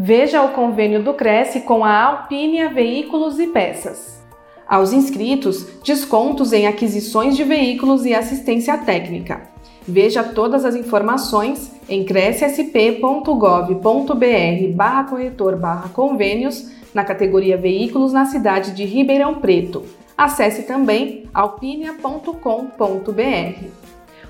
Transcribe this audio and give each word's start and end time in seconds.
Veja 0.00 0.44
o 0.44 0.50
convênio 0.50 1.02
do 1.02 1.12
Cresce 1.12 1.62
com 1.62 1.84
a 1.84 2.04
Alpínia 2.04 2.68
Veículos 2.68 3.40
e 3.40 3.48
Peças. 3.48 4.22
Aos 4.64 4.92
inscritos, 4.92 5.66
descontos 5.82 6.52
em 6.52 6.68
aquisições 6.68 7.36
de 7.36 7.42
veículos 7.42 8.06
e 8.06 8.14
assistência 8.14 8.78
técnica. 8.78 9.50
Veja 9.82 10.22
todas 10.22 10.64
as 10.64 10.76
informações 10.76 11.72
em 11.88 12.04
crescsp.gov.br 12.04 14.76
barra 14.76 15.02
corretor 15.02 15.56
barra 15.56 15.88
convênios 15.88 16.70
na 16.94 17.02
categoria 17.02 17.56
Veículos 17.56 18.12
na 18.12 18.24
cidade 18.24 18.76
de 18.76 18.84
Ribeirão 18.84 19.40
Preto. 19.40 19.82
Acesse 20.16 20.62
também 20.62 21.24
alpinia.com.br. 21.34 23.87